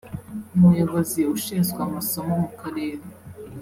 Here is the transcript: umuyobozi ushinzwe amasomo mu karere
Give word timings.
umuyobozi 0.55 1.21
ushinzwe 1.35 1.79
amasomo 1.87 2.33
mu 2.43 2.49
karere 2.59 3.03